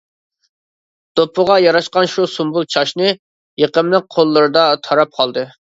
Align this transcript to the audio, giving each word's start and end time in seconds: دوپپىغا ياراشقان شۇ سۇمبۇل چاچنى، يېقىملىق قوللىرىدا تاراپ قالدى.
دوپپىغا 1.19 1.59
ياراشقان 1.65 2.09
شۇ 2.15 2.27
سۇمبۇل 2.33 2.67
چاچنى، 2.77 3.15
يېقىملىق 3.67 4.13
قوللىرىدا 4.19 4.69
تاراپ 4.89 5.19
قالدى. 5.21 5.51